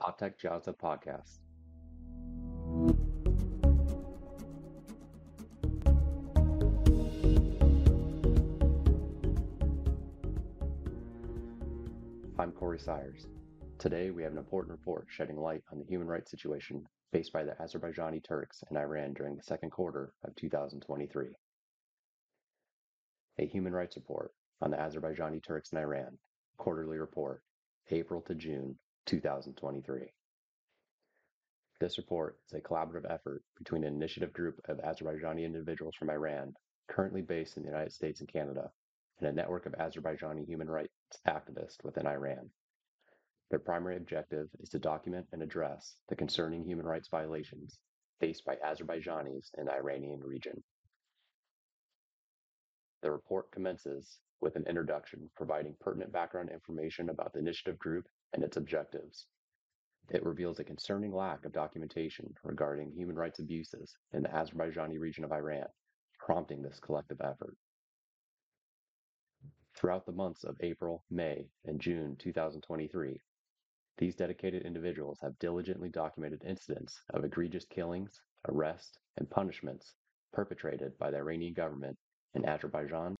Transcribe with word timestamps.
Etekyazi 0.00 0.74
Podcast. 0.76 1.40
I'm 12.38 12.52
Corey 12.52 12.78
Sires. 12.78 13.26
Today 13.78 14.10
we 14.10 14.22
have 14.22 14.30
an 14.30 14.38
important 14.38 14.70
report 14.70 15.06
shedding 15.10 15.36
light 15.36 15.62
on 15.72 15.78
the 15.78 15.84
human 15.84 16.06
rights 16.06 16.30
situation 16.30 16.84
faced 17.12 17.32
by 17.32 17.42
the 17.42 17.56
Azerbaijani 17.60 18.22
Turks 18.22 18.62
in 18.70 18.76
Iran 18.76 19.14
during 19.14 19.36
the 19.36 19.42
second 19.42 19.70
quarter 19.70 20.12
of 20.24 20.34
2023. 20.36 21.26
A 23.40 23.46
human 23.46 23.72
rights 23.72 23.96
report 23.96 24.32
on 24.60 24.70
the 24.70 24.76
Azerbaijani 24.76 25.42
Turks 25.42 25.72
in 25.72 25.78
Iran, 25.78 26.16
quarterly 26.56 26.98
report, 26.98 27.42
April 27.90 28.20
to 28.22 28.34
June 28.36 28.78
2023. 29.08 30.12
This 31.80 31.96
report 31.96 32.36
is 32.46 32.52
a 32.52 32.60
collaborative 32.60 33.10
effort 33.10 33.42
between 33.56 33.84
an 33.84 33.94
initiative 33.94 34.34
group 34.34 34.60
of 34.68 34.76
Azerbaijani 34.78 35.46
individuals 35.46 35.94
from 35.98 36.10
Iran 36.10 36.52
currently 36.90 37.22
based 37.22 37.56
in 37.56 37.62
the 37.62 37.70
United 37.70 37.92
States 37.92 38.20
and 38.20 38.30
Canada 38.30 38.70
and 39.18 39.28
a 39.30 39.32
network 39.32 39.64
of 39.64 39.72
Azerbaijani 39.72 40.46
human 40.46 40.68
rights 40.68 40.92
activists 41.26 41.82
within 41.82 42.06
Iran. 42.06 42.50
Their 43.48 43.60
primary 43.60 43.96
objective 43.96 44.48
is 44.60 44.68
to 44.70 44.78
document 44.78 45.26
and 45.32 45.42
address 45.42 45.96
the 46.10 46.16
concerning 46.16 46.62
human 46.64 46.84
rights 46.84 47.08
violations 47.08 47.78
faced 48.20 48.44
by 48.44 48.56
Azerbaijanis 48.56 49.48
in 49.56 49.64
the 49.64 49.72
Iranian 49.72 50.20
region. 50.20 50.62
The 53.00 53.10
report 53.10 53.50
commences 53.52 54.18
with 54.42 54.56
an 54.56 54.66
introduction 54.68 55.30
providing 55.34 55.76
pertinent 55.80 56.12
background 56.12 56.50
information 56.50 57.08
about 57.08 57.32
the 57.32 57.38
initiative 57.38 57.78
group 57.78 58.06
and 58.32 58.42
its 58.42 58.56
objectives. 58.56 59.26
It 60.10 60.24
reveals 60.24 60.58
a 60.58 60.64
concerning 60.64 61.12
lack 61.12 61.44
of 61.44 61.52
documentation 61.52 62.34
regarding 62.42 62.92
human 62.92 63.16
rights 63.16 63.40
abuses 63.40 63.96
in 64.12 64.22
the 64.22 64.28
Azerbaijani 64.30 64.98
region 64.98 65.24
of 65.24 65.32
Iran, 65.32 65.66
prompting 66.18 66.62
this 66.62 66.80
collective 66.80 67.20
effort. 67.20 67.56
Throughout 69.74 70.06
the 70.06 70.12
months 70.12 70.44
of 70.44 70.56
April, 70.60 71.04
May, 71.10 71.50
and 71.64 71.80
June 71.80 72.16
2023, 72.16 73.20
these 73.98 74.16
dedicated 74.16 74.62
individuals 74.62 75.18
have 75.20 75.38
diligently 75.38 75.88
documented 75.88 76.42
incidents 76.44 77.02
of 77.10 77.24
egregious 77.24 77.64
killings, 77.64 78.22
arrests, 78.48 78.98
and 79.16 79.28
punishments 79.28 79.94
perpetrated 80.32 80.96
by 80.98 81.10
the 81.10 81.18
Iranian 81.18 81.54
government 81.54 81.98
in 82.34 82.44
Azerbaijan 82.44 83.16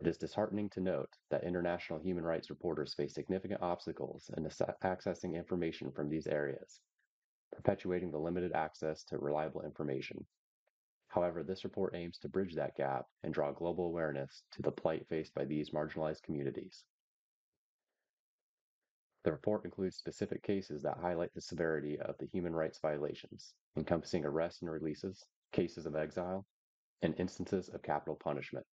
it 0.00 0.06
is 0.06 0.16
disheartening 0.16 0.70
to 0.70 0.80
note 0.80 1.10
that 1.30 1.44
international 1.44 1.98
human 1.98 2.24
rights 2.24 2.48
reporters 2.48 2.94
face 2.94 3.12
significant 3.12 3.60
obstacles 3.60 4.30
in 4.36 4.44
accessing 4.82 5.34
information 5.34 5.92
from 5.92 6.08
these 6.08 6.26
areas, 6.26 6.80
perpetuating 7.52 8.10
the 8.10 8.18
limited 8.18 8.52
access 8.52 9.04
to 9.04 9.18
reliable 9.18 9.62
information. 9.62 10.24
However, 11.08 11.42
this 11.42 11.64
report 11.64 11.94
aims 11.94 12.18
to 12.18 12.28
bridge 12.28 12.54
that 12.54 12.76
gap 12.76 13.06
and 13.22 13.34
draw 13.34 13.52
global 13.52 13.86
awareness 13.86 14.42
to 14.52 14.62
the 14.62 14.72
plight 14.72 15.06
faced 15.08 15.34
by 15.34 15.44
these 15.44 15.70
marginalized 15.70 16.22
communities. 16.22 16.84
The 19.24 19.32
report 19.32 19.66
includes 19.66 19.96
specific 19.96 20.42
cases 20.42 20.82
that 20.82 20.96
highlight 20.96 21.34
the 21.34 21.42
severity 21.42 21.98
of 22.00 22.16
the 22.18 22.26
human 22.26 22.54
rights 22.54 22.78
violations, 22.78 23.52
encompassing 23.76 24.24
arrests 24.24 24.62
and 24.62 24.70
releases, 24.70 25.26
cases 25.52 25.84
of 25.84 25.94
exile, 25.94 26.46
and 27.02 27.14
instances 27.18 27.68
of 27.68 27.82
capital 27.82 28.16
punishment. 28.16 28.64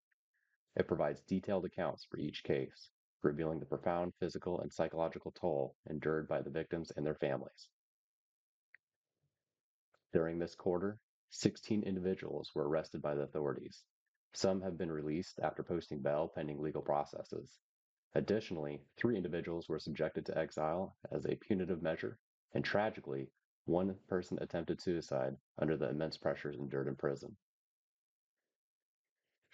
It 0.77 0.87
provides 0.87 1.23
detailed 1.23 1.65
accounts 1.65 2.05
for 2.05 2.19
each 2.19 2.43
case, 2.43 2.91
revealing 3.23 3.59
the 3.59 3.65
profound 3.65 4.13
physical 4.19 4.61
and 4.61 4.71
psychological 4.71 5.31
toll 5.31 5.75
endured 5.89 6.27
by 6.27 6.43
the 6.43 6.51
victims 6.51 6.91
and 6.91 7.03
their 7.03 7.15
families. 7.15 7.67
During 10.13 10.37
this 10.37 10.53
quarter, 10.53 10.99
16 11.31 11.81
individuals 11.81 12.51
were 12.53 12.69
arrested 12.69 13.01
by 13.01 13.15
the 13.15 13.23
authorities. 13.23 13.85
Some 14.33 14.61
have 14.61 14.77
been 14.77 14.91
released 14.91 15.39
after 15.39 15.63
posting 15.63 16.03
bail 16.03 16.27
pending 16.27 16.61
legal 16.61 16.83
processes. 16.83 17.57
Additionally, 18.13 18.85
three 18.97 19.17
individuals 19.17 19.67
were 19.67 19.79
subjected 19.79 20.27
to 20.27 20.37
exile 20.37 20.95
as 21.11 21.25
a 21.25 21.37
punitive 21.37 21.81
measure, 21.81 22.19
and 22.53 22.63
tragically, 22.63 23.31
one 23.65 23.95
person 24.07 24.37
attempted 24.41 24.79
suicide 24.79 25.37
under 25.57 25.75
the 25.75 25.89
immense 25.89 26.17
pressures 26.17 26.59
endured 26.59 26.87
in 26.87 26.95
prison. 26.95 27.35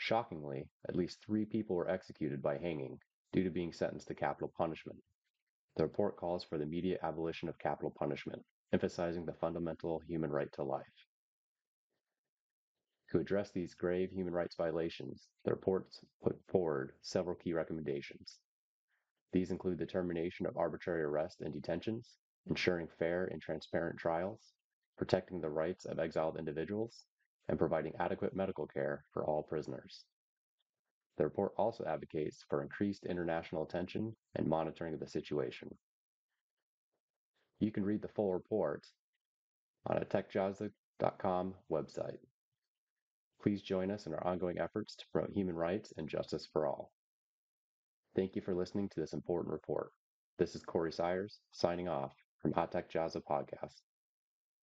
Shockingly, 0.03 0.67
at 0.89 0.97
least 0.97 1.23
three 1.23 1.45
people 1.45 1.77
were 1.77 1.87
executed 1.87 2.41
by 2.41 2.57
hanging 2.57 2.99
due 3.31 3.45
to 3.45 3.49
being 3.49 3.71
sentenced 3.71 4.09
to 4.09 4.13
capital 4.13 4.49
punishment. 4.57 5.01
The 5.77 5.83
report 5.83 6.17
calls 6.17 6.43
for 6.43 6.57
the 6.57 6.65
immediate 6.65 6.99
abolition 7.03 7.47
of 7.47 7.57
capital 7.57 7.89
punishment, 7.89 8.43
emphasizing 8.73 9.25
the 9.25 9.31
fundamental 9.31 9.99
human 9.99 10.29
right 10.29 10.51
to 10.55 10.63
life. 10.63 11.07
To 13.11 13.19
address 13.19 13.51
these 13.51 13.75
grave 13.75 14.11
human 14.11 14.33
rights 14.33 14.55
violations, 14.57 15.29
the 15.45 15.51
report 15.51 15.87
put 16.21 16.37
forward 16.49 16.95
several 17.01 17.37
key 17.37 17.53
recommendations. 17.53 18.39
These 19.31 19.51
include 19.51 19.77
the 19.77 19.85
termination 19.85 20.45
of 20.45 20.57
arbitrary 20.57 21.03
arrests 21.03 21.39
and 21.39 21.53
detentions, 21.53 22.17
ensuring 22.47 22.89
fair 22.89 23.23
and 23.27 23.41
transparent 23.41 23.97
trials, 23.99 24.51
protecting 24.97 25.39
the 25.39 25.49
rights 25.49 25.85
of 25.85 25.97
exiled 25.97 26.37
individuals, 26.37 27.05
and 27.49 27.59
providing 27.59 27.93
adequate 27.99 28.35
medical 28.35 28.67
care 28.67 29.03
for 29.13 29.25
all 29.25 29.43
prisoners. 29.43 30.05
The 31.17 31.25
report 31.25 31.53
also 31.57 31.83
advocates 31.85 32.43
for 32.49 32.63
increased 32.63 33.05
international 33.05 33.63
attention 33.63 34.15
and 34.35 34.47
monitoring 34.47 34.93
of 34.93 34.99
the 34.99 35.07
situation. 35.07 35.69
You 37.59 37.71
can 37.71 37.85
read 37.85 38.01
the 38.01 38.07
full 38.07 38.33
report 38.33 38.85
on 39.85 39.97
etekyazi.com 39.97 41.53
website. 41.71 42.19
Please 43.41 43.61
join 43.61 43.91
us 43.91 44.07
in 44.07 44.13
our 44.13 44.25
ongoing 44.25 44.57
efforts 44.59 44.95
to 44.95 45.05
promote 45.11 45.31
human 45.31 45.55
rights 45.55 45.93
and 45.97 46.09
justice 46.09 46.47
for 46.51 46.65
all. 46.65 46.91
Thank 48.15 48.35
you 48.35 48.41
for 48.41 48.55
listening 48.55 48.89
to 48.89 48.99
this 48.99 49.13
important 49.13 49.51
report. 49.51 49.91
This 50.39 50.55
is 50.55 50.63
Corey 50.63 50.91
Sires 50.91 51.39
signing 51.51 51.87
off 51.87 52.13
from 52.41 52.53
Hot 52.53 52.71
Tech 52.71 52.91
Jazza 52.91 53.21
Podcast. 53.23 53.81